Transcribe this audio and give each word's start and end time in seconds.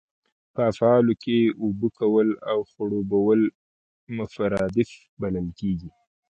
په 0.53 0.61
افعالو 0.71 1.13
کښي 1.23 1.39
اوبه 1.63 1.87
کول 1.99 2.27
او 2.51 2.59
خړوبول 2.71 3.41
مترادف 4.17 4.89
بلل 5.21 5.47
کیږي. 5.59 5.89